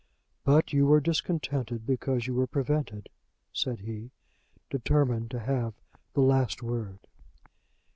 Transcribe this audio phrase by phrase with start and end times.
[0.43, 3.07] "But you were discontented because you were prevented,"
[3.53, 4.09] said he,
[4.67, 5.75] determined to have
[6.15, 6.97] the last word.